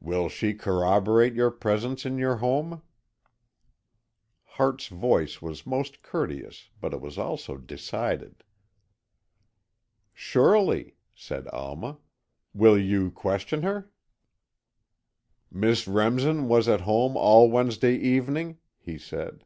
[0.00, 2.82] "Will she corroborate your presence in your home?"
[4.44, 8.44] Hart's voice was most courteous, but it also was decided.
[10.12, 11.98] "Surely," said Alma.
[12.52, 13.90] "Will you question her?"
[15.50, 19.44] "Miss Remsen was at home all Wednesday evening?" he said.